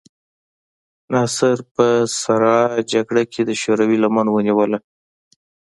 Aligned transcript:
ناصر 1.13 1.57
په 1.75 1.85
سړه 2.21 2.55
جګړه 2.91 3.23
کې 3.31 3.41
د 3.45 3.51
شوروي 3.61 3.97
لمن 4.03 4.27
ونیوله. 4.31 4.79